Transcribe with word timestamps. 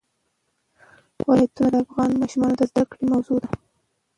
ولایتونه 1.27 1.69
د 1.73 1.75
افغان 1.85 2.11
ماشومانو 2.21 2.55
د 2.57 2.61
زده 2.71 2.83
کړې 2.89 3.03
موضوع 3.11 3.37
ده. 3.43 3.49